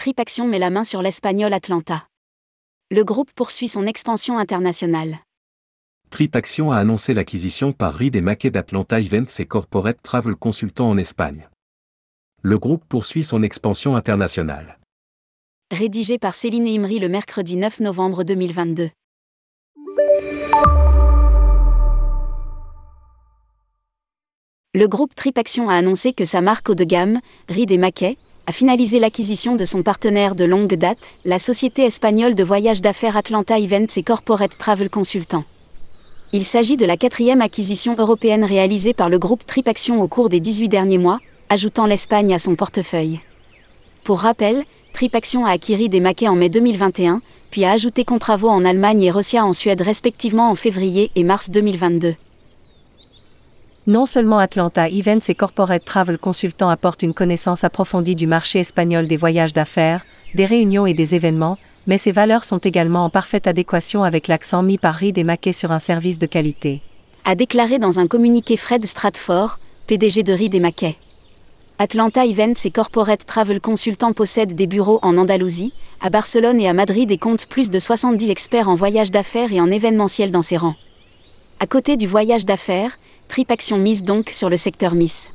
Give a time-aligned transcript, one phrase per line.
[0.00, 2.06] Tripaction met la main sur l'espagnol Atlanta.
[2.90, 5.18] Le groupe poursuit son expansion internationale.
[6.08, 10.96] Tripaction a annoncé l'acquisition par Reed et Mackey d'Atlanta Events et Corporate Travel Consultant en
[10.96, 11.50] Espagne.
[12.40, 14.78] Le groupe poursuit son expansion internationale.
[15.70, 18.88] Rédigé par Céline Imri le mercredi 9 novembre 2022.
[24.72, 28.16] Le groupe Tripaction a annoncé que sa marque haut de gamme, Reed et Mackey,
[28.50, 33.16] a finalisé l'acquisition de son partenaire de longue date, la société espagnole de voyage d'affaires
[33.16, 35.44] Atlanta Events et Corporate Travel Consultant.
[36.32, 40.40] Il s'agit de la quatrième acquisition européenne réalisée par le groupe Tripaction au cours des
[40.40, 43.20] 18 derniers mois, ajoutant l'Espagne à son portefeuille.
[44.02, 47.22] Pour rappel, Tripaction a acquis et Mackey en mai 2021,
[47.52, 51.50] puis a ajouté Contravo en Allemagne et Rossia en Suède respectivement en février et mars
[51.50, 52.16] 2022.
[53.90, 59.08] Non seulement Atlanta Events et Corporate Travel Consultant apportent une connaissance approfondie du marché espagnol
[59.08, 63.48] des voyages d'affaires, des réunions et des événements, mais ces valeurs sont également en parfaite
[63.48, 66.82] adéquation avec l'accent mis par Reed et Mackey sur un service de qualité.
[67.24, 70.94] A déclaré dans un communiqué Fred Stratford, PDG de Reed et Mackey.
[71.80, 76.74] Atlanta Events et Corporate Travel Consultant possèdent des bureaux en Andalousie, à Barcelone et à
[76.74, 80.58] Madrid et comptent plus de 70 experts en voyage d'affaires et en événementiel dans ses
[80.58, 80.76] rangs.
[81.58, 82.96] À côté du voyage d'affaires,
[83.30, 85.30] Tripaction mise donc sur le secteur Miss.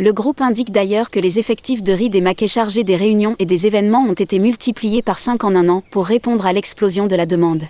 [0.00, 3.46] Le groupe indique d'ailleurs que les effectifs de RID et Maquet chargés des réunions et
[3.46, 7.14] des événements ont été multipliés par 5 en un an pour répondre à l'explosion de
[7.14, 7.62] la demande.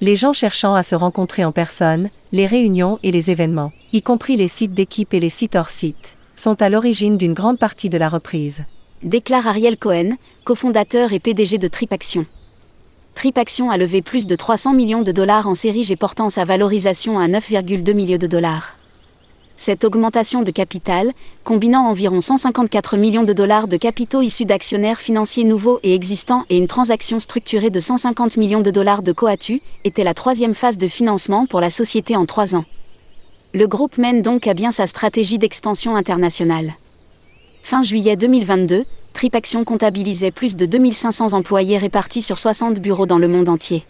[0.00, 4.36] Les gens cherchant à se rencontrer en personne, les réunions et les événements, y compris
[4.36, 7.98] les sites d'équipe et les sites hors site, sont à l'origine d'une grande partie de
[7.98, 8.62] la reprise.
[9.02, 11.66] Déclare Ariel Cohen, cofondateur et PDG de
[13.14, 13.70] Tripaction.
[13.70, 17.28] A levé plus de 300 millions de dollars en série G portant sa valorisation à
[17.28, 18.76] 9,2 millions de dollars.
[19.56, 21.12] Cette augmentation de capital,
[21.44, 26.58] combinant environ 154 millions de dollars de capitaux issus d'actionnaires financiers nouveaux et existants et
[26.58, 30.88] une transaction structurée de 150 millions de dollars de Coatu, était la troisième phase de
[30.88, 32.64] financement pour la société en trois ans.
[33.52, 36.74] Le groupe mène donc à bien sa stratégie d'expansion internationale.
[37.62, 38.84] Fin juillet 2022,
[39.24, 43.82] Tripaction comptabilisait plus de 2500 employés répartis sur 60 bureaux dans le monde entier.